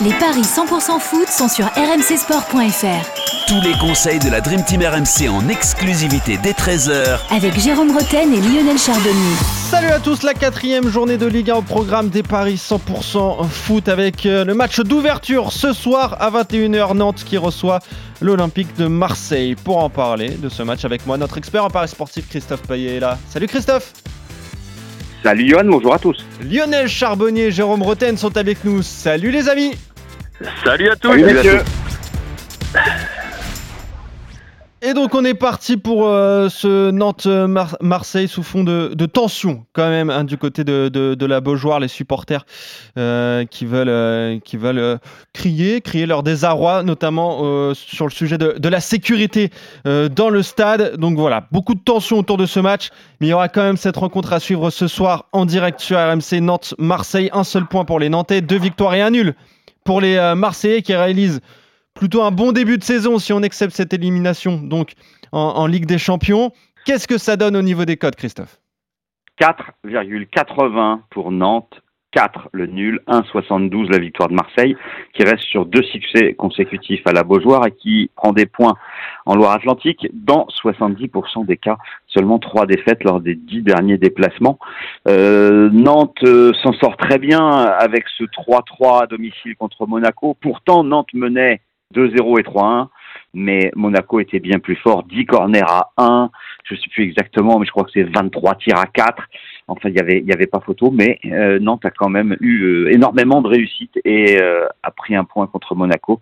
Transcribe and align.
Les 0.00 0.12
paris 0.14 0.40
100% 0.40 0.98
foot 0.98 1.28
sont 1.28 1.48
sur 1.48 1.66
rmcsport.fr. 1.66 3.46
Tous 3.46 3.60
les 3.60 3.74
conseils 3.78 4.18
de 4.18 4.30
la 4.30 4.40
Dream 4.40 4.64
Team 4.64 4.82
RMC 4.82 5.28
en 5.28 5.48
exclusivité 5.48 6.38
dès 6.42 6.52
13h 6.52 7.20
Avec 7.30 7.60
Jérôme 7.60 7.96
Roten 7.96 8.32
et 8.32 8.40
Lionel 8.40 8.78
Charbonnier. 8.78 9.36
Salut 9.70 9.88
à 9.88 10.00
tous, 10.00 10.22
la 10.22 10.34
quatrième 10.34 10.88
journée 10.88 11.18
de 11.18 11.26
Ligue 11.26 11.50
1 11.50 11.56
au 11.56 11.62
programme 11.62 12.08
des 12.08 12.22
paris 12.22 12.54
100% 12.54 13.46
foot 13.46 13.88
avec 13.88 14.26
euh, 14.26 14.44
le 14.44 14.54
match 14.54 14.80
d'ouverture 14.80 15.52
ce 15.52 15.72
soir 15.72 16.16
à 16.20 16.30
21h 16.30 16.96
Nantes 16.96 17.22
qui 17.24 17.36
reçoit 17.36 17.78
l'Olympique 18.20 18.74
de 18.76 18.86
Marseille. 18.86 19.54
Pour 19.54 19.78
en 19.78 19.90
parler 19.90 20.30
de 20.30 20.48
ce 20.48 20.62
match 20.62 20.84
avec 20.84 21.06
moi, 21.06 21.18
notre 21.18 21.38
expert 21.38 21.64
en 21.64 21.70
paris 21.70 21.88
sportif 21.88 22.28
Christophe 22.28 22.62
Payet 22.62 22.96
est 22.96 23.00
là. 23.00 23.18
Salut 23.28 23.46
Christophe 23.46 23.92
Salut 25.22 25.48
Johan, 25.48 25.64
bonjour 25.66 25.94
à 25.94 26.00
tous. 26.00 26.16
Lionel 26.42 26.88
Charbonnier 26.88 27.44
et 27.44 27.50
Jérôme 27.52 27.82
Roten 27.82 28.16
sont 28.16 28.36
avec 28.36 28.64
nous. 28.64 28.82
Salut 28.82 29.30
les 29.30 29.48
amis 29.48 29.76
Salut 30.64 30.88
à 30.90 30.96
tous. 30.96 31.10
Salut, 31.10 31.24
messieurs. 31.24 31.60
Et 34.84 34.94
donc 34.94 35.14
on 35.14 35.24
est 35.24 35.34
parti 35.34 35.76
pour 35.76 36.08
euh, 36.08 36.48
ce 36.48 36.90
Nantes-Marseille 36.90 38.26
sous 38.26 38.42
fond 38.42 38.64
de, 38.64 39.06
tension 39.06 39.64
quand 39.74 39.88
même 39.88 40.10
hein, 40.10 40.24
du 40.24 40.36
côté 40.36 40.64
de, 40.64 40.88
de, 40.88 41.26
la 41.26 41.40
Beaujoire, 41.40 41.78
les 41.78 41.86
supporters 41.86 42.44
euh, 42.98 43.44
qui 43.44 43.64
veulent, 43.64 43.88
euh, 43.88 44.98
crier, 45.32 45.82
crier 45.82 46.06
leur 46.06 46.24
désarroi, 46.24 46.82
notamment 46.82 47.72
sur 47.74 48.06
le 48.06 48.10
sujet 48.10 48.38
de, 48.38 48.68
la 48.68 48.80
sécurité 48.80 49.50
dans 49.84 50.30
le 50.30 50.42
stade. 50.42 50.96
Donc 50.96 51.16
voilà, 51.16 51.46
beaucoup 51.52 51.74
de 51.74 51.80
tension 51.80 52.18
autour 52.18 52.36
de 52.36 52.46
ce 52.46 52.58
match, 52.58 52.90
mais 53.20 53.28
il 53.28 53.30
y 53.30 53.34
aura 53.34 53.48
quand 53.48 53.62
même 53.62 53.76
cette 53.76 53.96
rencontre 53.96 54.32
à 54.32 54.40
suivre 54.40 54.70
ce 54.70 54.88
soir 54.88 55.26
en 55.30 55.46
direct 55.46 55.78
sur 55.78 55.96
RMC 55.96 56.40
Nantes-Marseille. 56.40 57.30
Un 57.32 57.44
seul 57.44 57.66
point 57.66 57.84
pour 57.84 58.00
les 58.00 58.08
Nantais, 58.08 58.40
deux 58.40 58.58
victoires 58.58 58.94
et 58.94 59.02
un 59.02 59.10
nul 59.10 59.34
pour 59.84 60.00
les 60.00 60.34
Marseillais 60.34 60.82
qui 60.82 60.94
réalisent 60.94 61.40
plutôt 61.94 62.22
un 62.22 62.30
bon 62.30 62.52
début 62.52 62.78
de 62.78 62.84
saison 62.84 63.18
si 63.18 63.32
on 63.32 63.42
accepte 63.42 63.72
cette 63.72 63.92
élimination 63.92 64.58
donc 64.58 64.92
en, 65.32 65.66
Ligue 65.66 65.86
des 65.86 65.98
Champions. 65.98 66.52
Qu'est-ce 66.84 67.08
que 67.08 67.18
ça 67.18 67.36
donne 67.36 67.56
au 67.56 67.62
niveau 67.62 67.84
des 67.84 67.96
codes, 67.96 68.16
Christophe? 68.16 68.58
4,80 69.40 71.00
pour 71.10 71.32
Nantes, 71.32 71.82
4 72.12 72.50
le 72.52 72.66
nul, 72.66 73.00
1,72 73.08 73.90
la 73.90 73.98
victoire 73.98 74.28
de 74.28 74.34
Marseille, 74.34 74.76
qui 75.14 75.22
reste 75.24 75.44
sur 75.44 75.64
deux 75.64 75.82
succès 75.82 76.34
consécutifs 76.34 77.06
à 77.06 77.12
la 77.12 77.24
Beaujoire 77.24 77.66
et 77.66 77.72
qui 77.72 78.10
prend 78.14 78.32
des 78.32 78.46
points 78.46 78.74
en 79.24 79.34
Loire-Atlantique 79.34 80.06
dans 80.12 80.46
70% 80.62 81.46
des 81.46 81.56
cas, 81.56 81.78
seulement 82.08 82.38
trois 82.38 82.66
défaites 82.66 83.02
lors 83.04 83.20
des 83.20 83.34
dix 83.34 83.62
derniers 83.62 83.96
déplacements. 83.96 84.58
Euh, 85.08 85.70
Nantes 85.72 86.22
euh, 86.24 86.52
s'en 86.62 86.72
sort 86.74 86.96
très 86.96 87.18
bien 87.18 87.48
avec 87.48 88.04
ce 88.18 88.24
3-3 88.24 89.04
à 89.04 89.06
domicile 89.06 89.56
contre 89.56 89.86
Monaco. 89.86 90.36
Pourtant, 90.40 90.84
Nantes 90.84 91.14
menait 91.14 91.62
2-0 91.92 92.40
et 92.40 92.42
3-1 92.42 92.88
mais 93.34 93.70
Monaco 93.74 94.20
était 94.20 94.40
bien 94.40 94.58
plus 94.58 94.76
fort, 94.76 95.04
10 95.04 95.26
corners 95.26 95.62
à 95.66 95.90
1, 95.96 96.30
je 96.64 96.74
ne 96.74 96.78
sais 96.78 96.88
plus 96.90 97.04
exactement, 97.04 97.58
mais 97.58 97.66
je 97.66 97.70
crois 97.70 97.84
que 97.84 97.90
c'est 97.92 98.02
23 98.02 98.56
tirs 98.56 98.78
à 98.78 98.86
4. 98.86 99.22
Enfin, 99.68 99.88
il 99.88 99.94
y 99.94 100.00
avait, 100.00 100.20
y 100.20 100.32
avait 100.32 100.46
pas 100.46 100.60
photo, 100.60 100.90
mais 100.90 101.18
euh, 101.26 101.58
Nantes 101.58 101.84
a 101.84 101.90
quand 101.90 102.08
même 102.08 102.36
eu 102.40 102.62
euh, 102.62 102.92
énormément 102.92 103.40
de 103.40 103.48
réussite 103.48 103.98
et 104.04 104.40
euh, 104.40 104.66
a 104.82 104.90
pris 104.90 105.14
un 105.14 105.24
point 105.24 105.46
contre 105.46 105.74
Monaco 105.74 106.20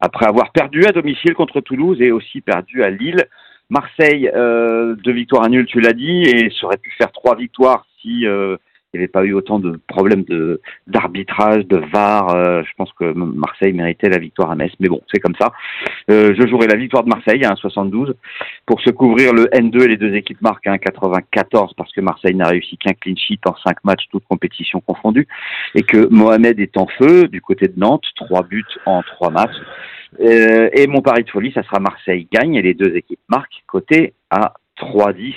après 0.00 0.26
avoir 0.26 0.52
perdu 0.52 0.84
à 0.86 0.92
domicile 0.92 1.34
contre 1.34 1.60
Toulouse 1.60 2.00
et 2.00 2.10
aussi 2.10 2.40
perdu 2.40 2.82
à 2.82 2.90
Lille. 2.90 3.26
Marseille, 3.68 4.30
deux 4.32 5.12
victoires 5.12 5.42
à 5.42 5.48
nul, 5.48 5.66
tu 5.66 5.80
l'as 5.80 5.92
dit, 5.92 6.22
et 6.22 6.50
ça 6.50 6.66
aurait 6.66 6.76
pu 6.76 6.92
faire 6.92 7.10
trois 7.10 7.34
victoires 7.34 7.84
si 8.00 8.24
il 8.92 8.98
n'y 8.98 9.04
avait 9.04 9.08
pas 9.08 9.24
eu 9.24 9.32
autant 9.32 9.58
de 9.58 9.80
problèmes 9.88 10.22
de 10.24 10.60
d'arbitrage, 10.86 11.66
de 11.66 11.76
VAR. 11.92 12.30
Euh, 12.30 12.62
je 12.62 12.70
pense 12.76 12.92
que 12.92 13.12
Marseille 13.12 13.72
méritait 13.72 14.08
la 14.08 14.18
victoire 14.18 14.50
à 14.50 14.54
Metz, 14.54 14.72
mais 14.80 14.88
bon, 14.88 15.02
c'est 15.12 15.20
comme 15.20 15.34
ça. 15.38 15.52
Euh, 16.10 16.34
je 16.38 16.46
jouerai 16.46 16.66
la 16.66 16.76
victoire 16.76 17.04
de 17.04 17.08
Marseille 17.08 17.44
à 17.44 17.50
hein, 17.50 17.56
72 17.56 18.14
pour 18.64 18.80
se 18.80 18.90
couvrir 18.90 19.32
le 19.32 19.46
N2 19.46 19.82
et 19.82 19.88
les 19.88 19.96
deux 19.96 20.14
équipes 20.14 20.40
marquent 20.40 20.68
un 20.68 20.78
94 20.78 21.74
parce 21.76 21.92
que 21.92 22.00
Marseille 22.00 22.34
n'a 22.34 22.48
réussi 22.48 22.78
qu'un 22.78 22.94
clean 22.94 23.16
sheet 23.16 23.40
en 23.46 23.54
cinq 23.56 23.82
matchs, 23.84 24.06
toutes 24.10 24.24
compétitions 24.28 24.80
confondues, 24.80 25.26
et 25.74 25.82
que 25.82 26.08
Mohamed 26.10 26.60
est 26.60 26.76
en 26.76 26.86
feu 26.86 27.28
du 27.28 27.40
côté 27.40 27.68
de 27.68 27.78
Nantes, 27.78 28.04
trois 28.14 28.42
buts 28.42 28.64
en 28.86 29.02
trois 29.02 29.30
matchs. 29.30 29.56
Euh, 30.20 30.70
et 30.72 30.86
mon 30.86 31.02
pari 31.02 31.24
de 31.24 31.30
folie, 31.30 31.52
ça 31.52 31.62
sera 31.64 31.80
Marseille 31.80 32.28
gagne 32.32 32.54
et 32.54 32.62
les 32.62 32.74
deux 32.74 32.96
équipes 32.96 33.20
marquent 33.28 33.62
côté 33.66 34.14
à 34.30 34.54
3-10. 34.78 35.34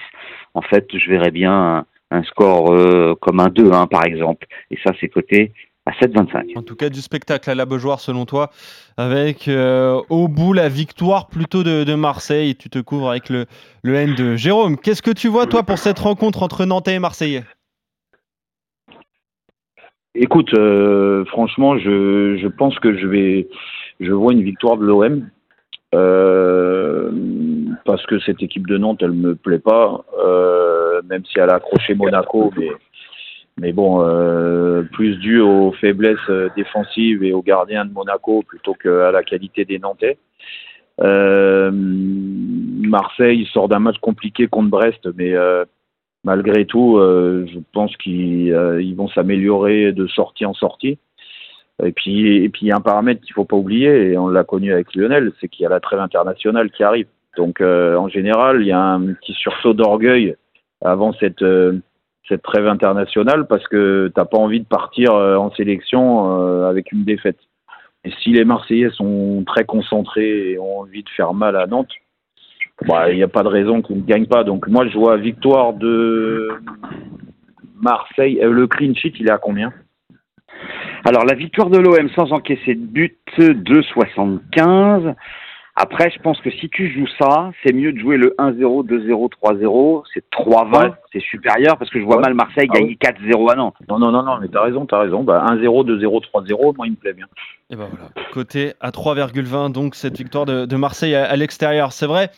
En 0.53 0.62
fait, 0.62 0.88
je 0.94 1.09
verrais 1.09 1.31
bien 1.31 1.85
un 2.12 2.24
score 2.24 2.74
euh, 2.74 3.16
comme 3.22 3.40
un 3.40 3.50
2-1 3.50 3.88
par 3.88 4.06
exemple. 4.06 4.47
Et 4.72 4.78
ça, 4.84 4.94
c'est 5.00 5.09
coté 5.09 5.52
à 5.86 5.92
7,25. 5.92 6.58
En 6.58 6.62
tout 6.62 6.75
cas, 6.75 6.90
du 6.90 7.02
spectacle 7.02 7.50
à 7.50 7.56
la 7.56 7.66
Beaujoire 7.66 8.00
selon 8.00 8.25
toi, 8.25 8.52
avec 8.97 9.47
euh, 9.47 10.02
au 10.09 10.28
bout 10.28 10.53
la 10.53 10.69
victoire 10.69 11.28
plutôt 11.28 11.64
de, 11.64 11.84
de, 11.84 11.96
Marseille. 11.96 12.56
Tu 12.56 12.69
te 12.69 12.80
couvres 12.80 13.09
avec 13.09 13.30
le, 13.30 13.46
le 13.84 13.96
N2. 13.96 14.36
Jérôme, 14.36 14.78
qu'est-ce 14.78 15.02
que 15.02 15.12
tu 15.12 15.28
vois 15.28 15.48
toi 15.48 15.64
pour 15.64 15.78
cette 15.78 16.00
rencontre 16.00 16.44
entre 16.44 16.66
Nantais 16.66 16.96
et 16.96 17.00
Marseillais? 17.00 17.44
Écoute, 20.16 20.53
euh, 20.53 21.24
franchement, 21.25 21.78
je, 21.78 22.38
je, 22.42 22.48
pense 22.48 22.78
que 22.80 22.98
je 22.98 23.08
vais, 23.08 23.48
je 24.00 24.12
vois 24.12 24.34
une 24.34 24.44
victoire 24.44 24.78
de 24.78 24.86
l'OM. 24.86 25.30
Euh, 25.96 27.09
parce 27.86 28.06
que 28.06 28.19
cette 28.19 28.44
équipe 28.44 28.68
de 28.68 28.78
Nantes, 28.78 29.00
elle 29.02 29.14
me 29.14 29.36
plaît 29.36 29.59
pas. 29.59 30.06
Euh, 30.24 30.69
même 31.08 31.26
si 31.26 31.40
elle 31.40 31.50
a 31.50 31.56
accroché 31.56 31.94
Monaco, 31.96 32.52
mais, 32.58 32.70
mais 33.60 33.74
bon, 33.74 34.02
euh, 34.02 34.84
plus 34.94 35.18
dû 35.18 35.40
aux 35.40 35.72
faiblesses 35.74 36.18
euh, 36.30 36.50
défensives 36.56 37.24
et 37.24 37.34
aux 37.34 37.42
gardiens 37.42 37.86
de 37.86 37.92
Monaco 37.92 38.44
plutôt 38.48 38.74
qu'à 38.74 39.12
la 39.12 39.24
qualité 39.24 39.66
des 39.66 39.80
Nantais. 39.80 40.18
Euh, 41.02 41.72
Marseille 41.74 43.48
sort 43.54 43.70
d'un 43.70 43.80
match 43.80 43.98
compliqué 44.00 44.48
contre 44.48 44.70
Brest, 44.70 45.08
mais 45.16 45.34
euh, 45.34 45.64
malgré 46.24 46.66
tout, 46.66 46.98
euh, 46.98 47.46
je 47.54 47.60
pense 47.74 47.96
qu'ils 47.98 48.54
euh, 48.54 48.81
ils 48.81 48.96
vont 48.96 49.08
s'améliorer 49.08 49.92
de 49.92 50.08
sortie 50.08 50.46
en 50.46 50.54
sortie. 50.54 50.98
Et 51.84 51.94
puis, 51.94 52.44
et 52.44 52.50
puis 52.50 52.64
il 52.64 52.68
y 52.68 52.72
a 52.72 52.76
un 52.76 52.81
paramètre 52.81 53.22
qu'il 53.22 53.34
faut 53.34 53.46
pas 53.46 53.56
oublier, 53.56 54.12
et 54.12 54.18
on 54.18 54.28
l'a 54.28 54.44
connu 54.44 54.74
avec 54.74 54.94
Lionel, 54.96 55.31
c'est 55.40 55.48
qu'il 55.48 55.64
y 55.64 55.66
a 55.66 55.70
la 55.70 55.80
trêve 55.80 56.00
internationale 56.00 56.72
qui 56.72 56.84
arrive. 56.84 57.08
Donc, 57.38 57.62
en 57.62 58.10
général, 58.10 58.62
il 58.62 58.68
y 58.68 58.72
a 58.74 58.81
un 58.81 59.14
petit 59.14 59.31
sursaut 59.34 59.74
d'orgueil 59.74 60.36
avant 60.81 61.13
cette 61.13 61.41
euh, 61.41 61.79
cette 62.28 62.44
trêve 62.44 62.67
internationale 62.67 63.47
parce 63.47 63.67
que 63.67 64.12
t'as 64.13 64.25
pas 64.25 64.38
envie 64.38 64.59
de 64.59 64.66
partir 64.66 65.13
euh, 65.13 65.35
en 65.35 65.51
sélection 65.51 66.40
euh, 66.41 66.69
avec 66.69 66.91
une 66.91 67.03
défaite. 67.03 67.40
Et 68.06 68.12
si 68.22 68.31
les 68.31 68.45
Marseillais 68.45 68.91
sont 68.91 69.44
très 69.45 69.66
concentrés 69.66 70.51
et 70.51 70.59
ont 70.59 70.81
envie 70.81 71.03
de 71.03 71.09
faire 71.09 71.34
mal 71.34 71.56
à 71.56 71.66
Nantes, 71.66 71.91
bah, 72.88 73.12
il 73.12 73.18
n'y 73.18 73.23
a 73.23 73.28
pas 73.28 73.44
de 73.44 73.50
raison 73.50 73.81
qu'ils 73.81 73.97
ne 73.97 74.03
gagnent 74.03 74.28
pas. 74.28 74.44
Donc 74.44 74.68
moi, 74.68 74.88
je 74.88 74.97
vois 74.97 75.18
victoire 75.18 75.73
de 75.73 76.50
Marseille. 77.81 78.39
Le 78.41 78.68
clean 78.68 78.94
sheet, 78.94 79.13
il 79.19 79.28
est 79.28 79.31
à 79.31 79.38
combien? 79.38 79.73
Alors 81.06 81.25
la 81.25 81.35
victoire 81.35 81.69
de 81.69 81.78
l'OM 81.78 82.09
sans 82.12 82.31
encaisser 82.31 82.75
de 82.75 82.85
but, 82.85 83.18
2,75. 83.38 85.16
Après, 85.81 86.12
je 86.12 86.19
pense 86.19 86.41
que 86.41 86.51
si 86.51 86.67
tu 86.67 86.91
joues 86.91 87.07
ça, 87.17 87.51
c'est 87.63 87.72
mieux 87.72 87.94
de 87.94 88.00
jouer 88.00 88.17
le 88.17 88.35
1-0, 88.38 88.85
2-0, 88.85 89.29
3-0. 89.41 90.03
C'est 90.13 90.29
3-20, 90.29 90.84
ouais. 90.84 90.91
c'est 91.13 91.22
supérieur 91.22 91.78
parce 91.78 91.90
que 91.90 92.01
je 92.01 92.03
vois 92.03 92.17
ouais. 92.17 92.23
mal 92.23 92.34
Marseille 92.34 92.67
ah 92.69 92.79
gagner 92.79 92.97
oui. 93.01 93.31
4-0 93.31 93.51
à 93.53 93.56
Nantes. 93.56 93.75
Non, 93.88 93.97
non, 93.97 94.12
non, 94.12 94.23
non, 94.23 94.39
mais 94.41 94.50
t'as 94.50 94.62
raison, 94.62 94.85
t'as 94.85 95.00
raison. 95.00 95.23
Bah, 95.23 95.45
1-0, 95.47 95.85
2-0, 95.85 96.22
3-0, 96.34 96.75
moi, 96.75 96.85
il 96.85 96.91
me 96.91 96.95
plaît 96.97 97.13
bien. 97.13 97.28
Et 97.69 97.78
ben 97.78 97.88
voilà. 97.89 98.09
Côté 98.34 98.73
à 98.81 98.89
3,20, 98.89 99.72
donc 99.72 99.95
cette 99.95 100.18
victoire 100.18 100.45
de, 100.45 100.66
de 100.66 100.75
Marseille 100.75 101.16
à, 101.16 101.23
à 101.23 101.35
l'extérieur. 101.38 101.94
C'est 101.94 102.07
vrai, 102.07 102.29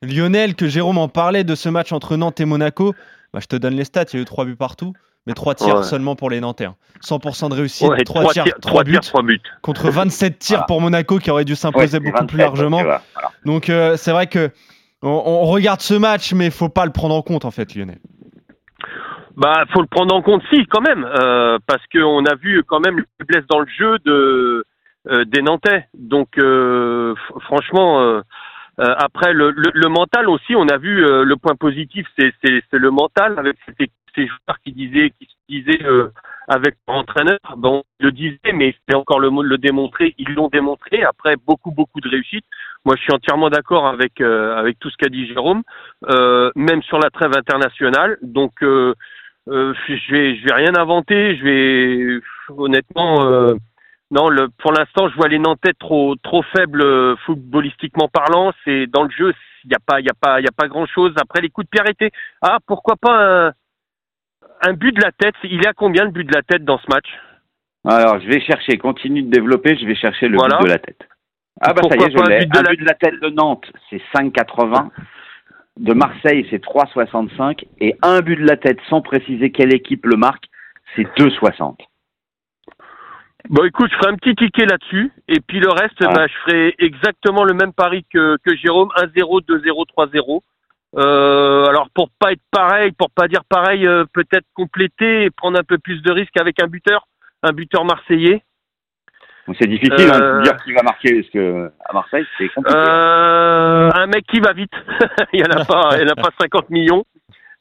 Lionel, 0.00 0.54
que 0.54 0.68
Jérôme 0.68 0.98
en 0.98 1.08
parlait 1.08 1.42
de 1.42 1.56
ce 1.56 1.68
match 1.68 1.90
entre 1.90 2.16
Nantes 2.16 2.38
et 2.38 2.44
Monaco. 2.44 2.94
Bah, 3.34 3.40
je 3.42 3.46
te 3.46 3.56
donne 3.56 3.74
les 3.74 3.84
stats, 3.84 4.04
il 4.12 4.16
y 4.16 4.18
a 4.20 4.22
eu 4.22 4.24
3 4.24 4.46
buts 4.46 4.56
partout 4.56 4.94
mais 5.26 5.32
3 5.32 5.54
tirs 5.54 5.76
ouais. 5.76 5.82
seulement 5.82 6.16
pour 6.16 6.30
les 6.30 6.40
Nantais. 6.40 6.68
100% 7.02 7.50
de 7.50 7.54
réussite, 7.54 7.88
ouais, 7.88 8.04
3, 8.04 8.22
3, 8.22 8.32
tirs, 8.32 8.44
3, 8.44 8.60
3 8.60 8.84
buts, 8.84 8.92
tirs, 8.92 9.00
3 9.00 9.22
buts, 9.22 9.40
contre 9.62 9.90
27 9.90 10.38
tirs 10.38 10.56
voilà. 10.56 10.66
pour 10.66 10.80
Monaco 10.80 11.18
qui 11.18 11.30
aurait 11.30 11.44
dû 11.44 11.56
s'imposer 11.56 11.98
ouais, 11.98 12.04
beaucoup 12.04 12.18
27, 12.18 12.28
plus 12.28 12.38
largement. 12.38 12.82
Voilà. 12.82 13.02
Donc 13.44 13.68
euh, 13.68 13.96
c'est 13.96 14.12
vrai 14.12 14.26
que 14.26 14.50
on, 15.02 15.08
on, 15.08 15.46
regarde 15.46 15.80
ce 15.80 15.94
match, 15.94 16.32
mais 16.32 16.46
il 16.46 16.50
faut 16.50 16.68
pas 16.68 16.86
le 16.86 16.92
prendre 16.92 17.14
en 17.14 17.22
compte 17.22 17.44
en 17.44 17.50
fait, 17.50 17.74
Lionel. 17.74 17.98
Bah, 19.36 19.64
faut 19.72 19.80
le 19.80 19.88
prendre 19.88 20.14
en 20.14 20.22
compte, 20.22 20.42
si, 20.52 20.64
quand 20.66 20.80
même, 20.80 21.04
euh, 21.04 21.58
parce 21.66 21.82
qu'on 21.92 22.24
a 22.24 22.34
vu 22.36 22.62
quand 22.66 22.80
même 22.80 22.98
une 22.98 23.04
faiblesse 23.18 23.44
dans 23.48 23.58
le 23.58 23.66
jeu 23.66 23.98
de 24.04 24.64
euh, 25.08 25.24
des 25.24 25.42
Nantais. 25.42 25.88
Donc, 25.94 26.38
franchement, 27.40 28.22
après 28.78 29.32
le, 29.32 29.50
le, 29.50 29.70
le, 29.72 29.88
mental 29.88 30.28
aussi, 30.28 30.56
on 30.56 30.68
a 30.68 30.78
vu 30.78 31.00
le 31.00 31.36
point 31.36 31.54
positif, 31.54 32.06
c'est 32.18 32.32
le 32.72 32.90
mental 32.90 33.38
avec 33.38 33.56
ces 34.14 34.26
joueurs 34.26 34.58
qui 34.64 34.72
disaient, 34.72 35.10
qui 35.10 35.26
se 35.26 35.34
disaient 35.48 35.84
euh, 35.84 36.08
avec 36.48 36.74
leur 36.86 36.98
entraîneur. 36.98 37.38
Bon, 37.56 37.84
je 38.00 38.06
le 38.06 38.12
disais, 38.12 38.52
mais 38.52 38.74
c'est 38.88 38.94
encore 38.94 39.20
le 39.20 39.30
mot 39.30 39.42
de 39.42 39.48
le 39.48 39.58
démontrer. 39.58 40.14
Ils 40.18 40.32
l'ont 40.34 40.48
démontré 40.48 41.02
après 41.02 41.36
beaucoup, 41.36 41.70
beaucoup 41.70 42.00
de 42.00 42.08
réussite. 42.08 42.44
Moi, 42.84 42.96
je 42.96 43.02
suis 43.02 43.12
entièrement 43.12 43.50
d'accord 43.50 43.86
avec 43.86 44.20
euh, 44.20 44.56
avec 44.56 44.78
tout 44.78 44.90
ce 44.90 44.96
qu'a 44.96 45.08
dit 45.08 45.26
Jérôme, 45.26 45.62
euh, 46.08 46.50
même 46.54 46.82
sur 46.82 46.98
la 46.98 47.10
trêve 47.10 47.32
internationale. 47.36 48.18
Donc, 48.22 48.52
euh, 48.62 48.94
euh, 49.48 49.74
je 49.88 50.12
vais 50.12 50.36
je 50.36 50.44
vais 50.44 50.54
rien 50.54 50.74
inventer. 50.76 51.36
Je 51.36 51.44
vais 51.44 52.20
honnêtement, 52.56 53.26
euh, 53.26 53.54
non. 54.10 54.28
Le, 54.28 54.48
pour 54.58 54.72
l'instant, 54.72 55.08
je 55.08 55.14
vois 55.16 55.28
les 55.28 55.38
Nantais 55.38 55.72
trop 55.78 56.14
trop 56.16 56.42
faibles 56.56 56.82
euh, 56.82 57.16
footballistiquement 57.26 58.08
parlant. 58.08 58.52
C'est 58.64 58.86
dans 58.86 59.02
le 59.04 59.10
jeu, 59.10 59.32
il 59.64 59.70
y 59.70 59.74
a 59.74 59.78
pas 59.84 60.00
il 60.00 60.06
y 60.06 60.10
a 60.10 60.14
pas 60.20 60.40
il 60.40 60.44
y 60.44 60.48
a 60.48 60.52
pas 60.56 60.68
grand 60.68 60.86
chose. 60.86 61.12
Après 61.20 61.40
les 61.40 61.48
coups 61.50 61.66
de 61.66 61.70
pierre 61.70 61.88
étaient 61.88 62.10
ah 62.42 62.58
pourquoi 62.66 62.96
pas 62.96 63.46
un 63.48 63.52
un 64.62 64.72
but 64.72 64.92
de 64.94 65.02
la 65.02 65.12
tête. 65.12 65.34
Il 65.42 65.62
est 65.64 65.68
à 65.68 65.72
combien 65.72 66.04
le 66.04 66.10
but 66.10 66.24
de 66.24 66.34
la 66.34 66.42
tête 66.42 66.64
dans 66.64 66.78
ce 66.78 66.86
match? 66.88 67.06
Alors, 67.86 68.18
je 68.18 68.26
vais 68.28 68.40
chercher, 68.40 68.78
continue 68.78 69.22
de 69.22 69.30
développer, 69.30 69.76
je 69.76 69.84
vais 69.84 69.94
chercher 69.94 70.26
le 70.28 70.38
Voilà. 70.38 70.56
but 70.56 70.64
de 70.64 70.70
la 70.70 70.78
tête. 70.78 71.06
Ah 71.60 71.74
bah 71.74 71.82
ça 71.82 71.94
y 71.96 71.98
Pourquoi 71.98 72.06
est, 72.06 72.12
je 72.12 72.18
un 72.18 72.24
l'ai. 72.30 72.38
but 72.46 72.52
de 72.52 72.58
Un 72.58 72.62
la- 72.62 72.70
but 72.70 72.80
de 72.80 72.84
la 72.86 72.94
tête 72.94 73.20
de 73.20 73.28
Nantes, 73.28 73.70
c'est 73.90 74.00
5,80. 74.14 74.90
De 75.76 75.92
Marseille, 75.92 76.46
c'est 76.50 76.62
3,65. 76.62 77.66
Et 77.80 77.94
un 78.00 78.20
but 78.20 78.36
de 78.36 78.46
la 78.46 78.56
tête, 78.56 78.78
sans 78.88 79.02
préciser 79.02 79.50
quelle 79.50 79.74
équipe 79.74 80.06
le 80.06 80.16
marque, 80.16 80.46
c'est 80.96 81.02
2,60. 81.18 81.76
Bon, 83.50 83.62
écoute, 83.64 83.90
je 83.92 83.96
ferai 83.96 84.10
un 84.12 84.16
petit 84.16 84.34
ticket 84.34 84.64
là-dessus. 84.66 85.12
Et 85.28 85.40
puis 85.40 85.60
le 85.60 85.70
reste, 85.70 86.00
Ah. 86.00 86.12
bah, 86.12 86.26
je 86.26 86.32
ferai 86.44 86.74
exactement 86.78 87.44
le 87.44 87.52
même 87.54 87.72
pari 87.72 88.04
que, 88.12 88.36
que 88.44 88.56
Jérôme 88.56 88.88
1-0, 88.96 89.42
2-0, 89.42 89.84
3-0. 89.86 90.42
Euh, 90.96 91.64
alors 91.66 91.88
pour 91.92 92.08
pas 92.18 92.32
être 92.32 92.40
pareil, 92.52 92.92
pour 92.92 93.10
pas 93.10 93.26
dire 93.26 93.42
pareil, 93.48 93.84
euh, 93.86 94.04
peut-être 94.12 94.46
compléter 94.54 95.24
et 95.24 95.30
prendre 95.30 95.58
un 95.58 95.64
peu 95.64 95.76
plus 95.76 96.00
de 96.02 96.12
risques 96.12 96.38
avec 96.40 96.62
un 96.62 96.68
buteur, 96.68 97.06
un 97.42 97.52
buteur 97.52 97.84
marseillais. 97.84 98.44
C'est 99.58 99.66
difficile 99.68 100.08
hein, 100.10 100.20
Euh. 100.22 100.38
de 100.38 100.42
dire 100.44 100.56
qui 100.64 100.72
va 100.72 100.82
marquer, 100.82 101.20
parce 101.20 101.30
que 101.32 101.70
à 101.84 101.92
Marseille, 101.92 102.24
c'est 102.38 102.48
compliqué. 102.48 102.78
Euh, 102.78 103.90
un 103.92 104.06
mec 104.06 104.24
qui 104.26 104.40
va 104.40 104.52
vite. 104.52 104.72
il 105.34 105.40
y 105.40 105.42
en 105.44 105.50
a 105.60 105.64
pas, 105.64 105.90
il 106.00 106.02
y 106.02 106.04
en 106.04 106.12
a 106.12 106.14
pas 106.14 106.30
50 106.40 106.70
millions. 106.70 107.04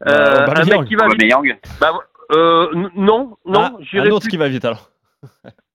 Euh, 0.07 0.45
Bah, 0.45 0.53
un 0.55 0.61
Aubameyang. 0.61 0.79
mec 0.79 0.87
qui 0.87 0.95
va 0.95 1.07
vite. 1.07 1.77
Bah, 1.81 1.91
euh, 2.33 2.67
non, 2.95 3.35
non, 3.45 3.61
Ah, 3.63 3.71
j'irai 3.81 4.07
un 4.07 4.11
autre 4.11 4.21
plus- 4.21 4.29
qui 4.29 4.37
va 4.37 4.47
vite 4.47 4.63
alors. 4.63 4.89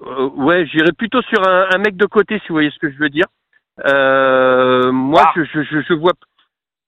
Euh, 0.07 0.29
ouais, 0.31 0.67
j'irais 0.67 0.93
plutôt 0.93 1.23
sur 1.23 1.47
un, 1.47 1.69
un 1.75 1.79
mec 1.79 1.97
de 1.97 2.07
côté, 2.07 2.39
si 2.41 2.49
vous 2.49 2.55
voyez 2.55 2.71
ce 2.71 2.79
que 2.79 2.91
je 2.91 2.99
veux 2.99 3.11
dire. 3.11 3.27
Euh, 3.87 4.93
moi, 4.93 5.23
Ah. 5.27 5.33
je, 5.37 5.63
je, 5.63 5.81
je, 5.83 5.95
vois. 5.95 6.13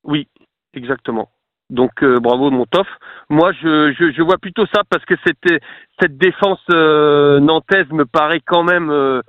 Oui, 0.05 0.29
exactement. 0.75 1.29
Donc, 1.71 2.03
euh, 2.03 2.19
bravo, 2.19 2.51
mon 2.51 2.67
tof. 2.67 2.87
Moi, 3.29 3.53
je, 3.53 3.93
je, 3.99 4.13
je 4.13 4.23
vois 4.23 4.39
plutôt 4.39 4.67
ça 4.73 4.83
parce 4.89 5.05
que 5.05 5.15
cette, 5.25 5.63
cette 6.01 6.19
défense 6.19 6.65
euh, 6.73 7.39
nantaise 7.41 7.89
me 7.93 8.05
paraît 8.05 8.41
quand 8.45 8.65
même 8.65 8.91
euh, 8.91 9.23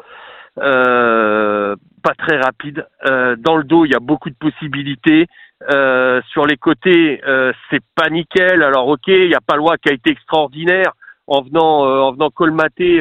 euh, 0.59 1.75
pas 2.03 2.13
très 2.15 2.37
rapide. 2.39 2.87
Euh, 3.07 3.35
dans 3.37 3.57
le 3.57 3.63
dos, 3.63 3.85
il 3.85 3.91
y 3.91 3.95
a 3.95 3.99
beaucoup 3.99 4.29
de 4.29 4.35
possibilités. 4.35 5.27
Euh, 5.71 6.19
sur 6.31 6.47
les 6.47 6.57
côtés, 6.57 7.21
euh, 7.27 7.53
c'est 7.69 7.83
pas 7.95 8.09
nickel. 8.09 8.63
Alors, 8.63 8.87
ok, 8.87 9.07
il 9.07 9.29
y 9.29 9.35
a 9.35 9.41
Palois 9.45 9.77
qui 9.77 9.89
a 9.89 9.93
été 9.93 10.09
extraordinaire 10.09 10.93
en 11.27 11.43
venant, 11.43 11.85
euh, 11.85 11.99
en 11.99 12.11
venant 12.13 12.31
colmater 12.31 12.99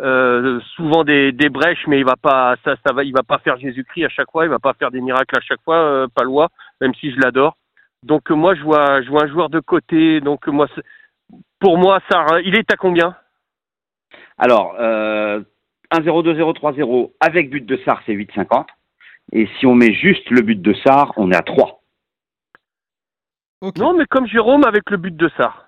euh, 0.00 0.60
souvent 0.76 1.04
des, 1.04 1.32
des 1.32 1.48
brèches, 1.48 1.86
mais 1.86 1.98
il 1.98 2.04
va 2.04 2.16
pas, 2.16 2.56
ça, 2.64 2.76
ça 2.86 2.92
va, 2.92 3.02
il 3.04 3.12
va 3.12 3.22
pas 3.22 3.38
faire 3.38 3.58
Jésus-Christ 3.58 4.04
à 4.04 4.08
chaque 4.08 4.30
fois, 4.30 4.44
il 4.44 4.50
va 4.50 4.58
pas 4.58 4.74
faire 4.74 4.90
des 4.90 5.00
miracles 5.00 5.36
à 5.36 5.40
chaque 5.40 5.62
fois, 5.62 5.76
euh, 5.76 6.06
Palois, 6.14 6.48
même 6.80 6.94
si 6.94 7.10
je 7.12 7.20
l'adore. 7.20 7.56
Donc 8.04 8.30
euh, 8.30 8.34
moi, 8.34 8.54
je 8.54 8.62
vois, 8.62 9.02
je 9.02 9.08
vois 9.10 9.24
un 9.24 9.28
joueur 9.28 9.48
de 9.50 9.60
côté. 9.60 10.20
Donc 10.20 10.46
euh, 10.48 10.52
moi, 10.52 10.68
c'est- 10.74 10.84
pour 11.60 11.78
moi, 11.78 12.00
ça, 12.10 12.24
il 12.44 12.54
est 12.56 12.72
à 12.72 12.76
combien? 12.76 13.16
Alors, 14.38 14.76
euh, 14.78 15.40
1-0, 15.90 16.22
2-0, 16.22 16.52
3-0, 16.54 17.12
avec 17.20 17.50
but 17.50 17.66
de 17.66 17.76
Sar, 17.84 18.00
c'est 18.06 18.12
8,50. 18.12 18.66
Et 19.32 19.48
si 19.58 19.66
on 19.66 19.74
met 19.74 19.92
juste 19.92 20.30
le 20.30 20.42
but 20.42 20.60
de 20.62 20.72
Sar, 20.86 21.12
on 21.16 21.32
est 21.32 21.36
à 21.36 21.42
3. 21.42 21.82
Ok. 23.60 23.76
Non, 23.78 23.94
mais 23.94 24.06
comme 24.06 24.26
Jérôme 24.26 24.64
avec 24.64 24.88
le 24.90 24.96
but 24.96 25.16
de 25.16 25.28
Sar. 25.36 25.67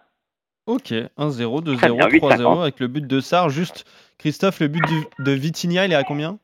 Ok, 0.70 0.93
1-0, 1.19 1.62
2-0, 1.64 1.76
Très 1.76 1.88
bien, 1.90 2.06
8-50. 2.06 2.37
3-0 2.38 2.62
avec 2.62 2.81
le 2.81 2.87
but 2.87 3.06
de 3.06 3.20
Sar. 3.20 3.49
Juste, 3.50 3.84
Christophe, 4.19 4.61
le 4.61 4.69
but 4.69 4.82
du- 4.87 5.25
de 5.25 5.32
Vitinha, 5.32 5.84
il 5.87 5.93
est 5.93 5.96
à 5.96 6.05
combien? 6.05 6.38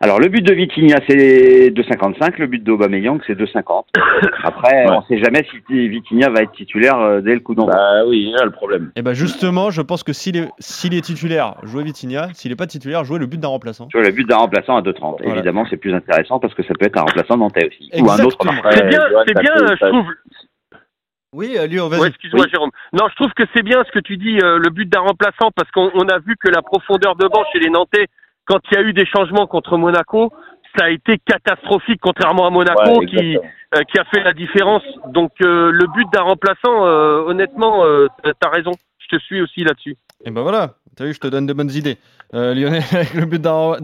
Alors, 0.00 0.18
le 0.18 0.28
but 0.28 0.42
de 0.42 0.52
Vitinha, 0.52 0.96
c'est 1.08 1.70
2,55. 1.70 2.38
Le 2.38 2.46
but 2.48 2.62
d'Aubameyang, 2.64 3.20
c'est 3.26 3.34
2,50. 3.38 3.84
Après, 4.42 4.84
Ouais. 4.84 4.90
on 4.90 5.00
ne 5.00 5.06
sait 5.06 5.22
jamais 5.22 5.46
si 5.68 5.88
Vitinha 5.88 6.28
va 6.28 6.42
être 6.42 6.52
titulaire 6.52 6.98
euh, 6.98 7.20
dès 7.20 7.34
le 7.34 7.40
coup 7.40 7.54
d'envoi. 7.54 7.72
Bah 7.74 8.04
oui, 8.06 8.24
il 8.26 8.30
y 8.30 8.36
a 8.36 8.44
le 8.44 8.50
problème. 8.50 8.90
Et 8.96 9.02
ben 9.02 9.12
justement, 9.14 9.70
je 9.70 9.80
pense 9.82 10.02
que 10.02 10.12
s'il 10.12 10.36
est, 10.36 10.48
s'il 10.58 10.92
est 10.92 11.02
titulaire, 11.02 11.54
jouer 11.62 11.84
Vitinha. 11.84 12.28
S'il 12.34 12.50
n'est 12.50 12.56
pas 12.56 12.66
titulaire, 12.66 13.04
jouer 13.04 13.18
le 13.18 13.26
but 13.26 13.38
d'un 13.38 13.48
remplaçant. 13.48 13.86
Tu 13.86 13.96
vois, 13.98 14.06
le 14.06 14.12
but 14.12 14.28
d'un 14.28 14.36
remplaçant 14.38 14.76
à 14.76 14.82
2,30. 14.82 15.18
Voilà. 15.20 15.34
Évidemment, 15.36 15.64
c'est 15.70 15.76
plus 15.76 15.94
intéressant 15.94 16.40
parce 16.40 16.52
que 16.54 16.62
ça 16.64 16.74
peut 16.78 16.86
être 16.86 16.98
un 16.98 17.02
remplaçant 17.02 17.36
nantais 17.36 17.66
aussi. 17.68 17.88
Ou 18.02 18.10
un 18.10 18.18
autre. 18.24 18.36
C'est 18.72 18.88
bien, 18.88 19.00
c'est 19.26 19.40
bien, 19.40 19.52
je 19.56 19.86
trouve. 19.86 20.06
Oui, 21.36 21.54
euh, 21.58 21.66
Lyon, 21.66 21.88
vas-y. 21.88 22.00
Ouais, 22.00 22.08
excuse-moi, 22.08 22.44
Oui. 22.46 22.50
Jérôme. 22.50 22.70
Non, 22.94 23.08
je 23.10 23.14
trouve 23.16 23.32
que 23.34 23.42
c'est 23.54 23.62
bien 23.62 23.84
ce 23.84 23.92
que 23.92 23.98
tu 23.98 24.16
dis, 24.16 24.38
euh, 24.42 24.58
le 24.58 24.70
but 24.70 24.88
d'un 24.88 25.00
remplaçant, 25.00 25.50
parce 25.54 25.70
qu'on 25.70 25.90
on 25.92 26.08
a 26.08 26.18
vu 26.18 26.34
que 26.42 26.48
la 26.48 26.62
profondeur 26.62 27.14
de 27.14 27.28
banc 27.28 27.44
chez 27.52 27.58
les 27.58 27.68
Nantais, 27.68 28.06
quand 28.46 28.58
il 28.70 28.74
y 28.74 28.78
a 28.78 28.82
eu 28.82 28.94
des 28.94 29.04
changements 29.04 29.46
contre 29.46 29.76
Monaco, 29.76 30.32
ça 30.78 30.86
a 30.86 30.90
été 30.90 31.18
catastrophique, 31.18 32.00
contrairement 32.00 32.46
à 32.46 32.50
Monaco, 32.50 33.00
Ouais, 33.00 33.06
qui, 33.06 33.36
euh, 33.36 33.82
qui 33.92 33.98
a 33.98 34.04
fait 34.04 34.22
la 34.22 34.32
différence. 34.32 34.82
Donc, 35.08 35.32
euh, 35.42 35.70
le 35.70 35.86
but 35.94 36.08
d'un 36.10 36.22
remplaçant, 36.22 36.86
euh, 36.86 37.20
honnêtement, 37.26 37.84
euh, 37.84 38.06
t'as 38.40 38.48
raison. 38.48 38.72
Je 38.98 39.16
te 39.16 39.22
suis 39.22 39.42
aussi 39.42 39.62
là-dessus. 39.62 39.96
Et 40.24 40.30
ben 40.30 40.40
voilà, 40.40 40.74
t'as 40.96 41.04
vu, 41.04 41.14
je 41.14 41.20
te 41.20 41.26
donne 41.26 41.46
de 41.46 41.52
bonnes 41.52 41.70
idées. 41.70 41.98
Euh, 42.34 42.54
Lionel, 42.54 42.82
avec 42.92 43.14
le 43.14 43.24
but 43.24 43.40
d'un. 43.40 43.76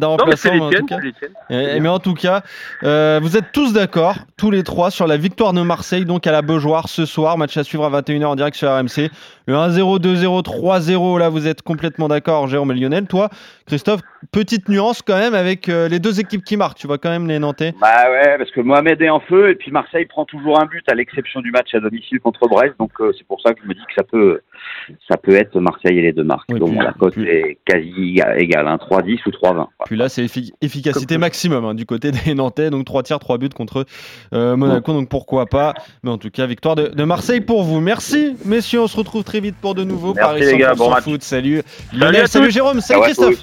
Eh, 1.50 1.80
mais 1.80 1.88
en 1.88 1.98
tout 2.00 2.14
cas, 2.14 2.42
euh, 2.82 3.20
vous 3.22 3.36
êtes 3.36 3.52
tous 3.52 3.72
d'accord, 3.72 4.16
tous 4.36 4.50
les 4.50 4.64
trois, 4.64 4.90
sur 4.90 5.06
la 5.06 5.16
victoire 5.16 5.52
de 5.52 5.62
Marseille, 5.62 6.04
donc 6.04 6.26
à 6.26 6.32
la 6.32 6.42
Beaujoire 6.42 6.88
ce 6.88 7.06
soir. 7.06 7.38
Match 7.38 7.56
à 7.56 7.64
suivre 7.64 7.84
à 7.84 8.00
21h 8.00 8.24
en 8.24 8.34
direct 8.34 8.56
sur 8.56 8.68
RMC. 8.68 9.10
Le 9.46 9.54
1-0, 9.54 10.00
2-0, 10.00 10.42
3-0, 10.42 11.18
là 11.18 11.28
vous 11.28 11.46
êtes 11.46 11.62
complètement 11.62 12.08
d'accord, 12.08 12.48
Jérôme 12.48 12.72
et 12.72 12.74
Lionel. 12.74 13.06
Toi, 13.06 13.28
Christophe, 13.72 14.00
petite 14.32 14.68
nuance 14.68 15.00
quand 15.00 15.16
même 15.18 15.32
avec 15.34 15.70
euh, 15.70 15.88
les 15.88 15.98
deux 15.98 16.20
équipes 16.20 16.44
qui 16.44 16.58
marquent. 16.58 16.76
Tu 16.76 16.86
vois 16.86 16.98
quand 16.98 17.08
même 17.08 17.26
les 17.26 17.38
Nantais. 17.38 17.72
Bah 17.80 18.10
ouais, 18.10 18.36
parce 18.36 18.50
que 18.50 18.60
Mohamed 18.60 19.00
est 19.00 19.08
en 19.08 19.20
feu 19.20 19.48
et 19.50 19.54
puis 19.54 19.70
Marseille 19.70 20.04
prend 20.04 20.26
toujours 20.26 20.60
un 20.60 20.66
but 20.66 20.84
à 20.90 20.94
l'exception 20.94 21.40
du 21.40 21.50
match 21.50 21.74
à 21.74 21.80
domicile 21.80 22.20
contre 22.20 22.46
Brest. 22.48 22.74
Donc 22.78 22.90
euh, 23.00 23.12
c'est 23.16 23.26
pour 23.26 23.40
ça 23.40 23.54
que 23.54 23.60
je 23.62 23.68
me 23.68 23.72
dis 23.72 23.80
que 23.80 23.94
ça 23.96 24.02
peut, 24.02 24.40
ça 25.10 25.16
peut 25.16 25.34
être 25.34 25.58
Marseille 25.58 25.98
et 25.98 26.02
les 26.02 26.12
deux 26.12 26.22
marques. 26.22 26.48
Oui, 26.52 26.60
Donc 26.60 26.74
la 26.76 26.92
cote 26.92 27.14
puis- 27.14 27.26
est 27.26 27.58
quasi 27.64 28.20
égale, 28.36 28.68
hein, 28.68 28.76
3-10 28.90 29.20
ou 29.26 29.30
3-20. 29.30 29.66
Puis 29.86 29.96
là, 29.96 30.10
c'est 30.10 30.22
effi- 30.26 30.52
efficacité 30.60 31.16
maximum 31.16 31.64
hein, 31.64 31.74
du 31.74 31.86
côté 31.86 32.10
des 32.12 32.34
Nantais. 32.34 32.68
Donc 32.68 32.84
3 32.84 33.02
tirs, 33.04 33.18
3 33.20 33.38
buts 33.38 33.48
contre 33.48 33.86
euh, 34.34 34.54
Monaco. 34.54 34.92
Donc 34.92 35.08
pourquoi 35.08 35.46
pas. 35.46 35.72
Mais 36.02 36.10
en 36.10 36.18
tout 36.18 36.30
cas, 36.30 36.44
victoire 36.44 36.74
de, 36.76 36.88
de 36.88 37.04
Marseille 37.04 37.40
pour 37.40 37.62
vous. 37.62 37.80
Merci, 37.80 38.36
messieurs. 38.44 38.82
On 38.82 38.86
se 38.86 38.98
retrouve 38.98 39.24
très 39.24 39.40
vite 39.40 39.56
pour 39.62 39.74
de 39.74 39.82
nouveaux 39.84 40.12
Merci, 40.12 40.30
Paris 40.40 40.52
les 40.52 40.58
gars, 40.58 40.72
100% 40.74 40.76
bon 40.76 40.90
match. 40.90 41.04
foot. 41.04 41.22
Salut 41.22 41.62
Lionel, 41.94 42.22
à 42.22 42.26
salut. 42.26 42.50
Jérôme, 42.50 42.80
salut 42.82 43.00
à 43.00 43.04
Christophe. 43.04 43.42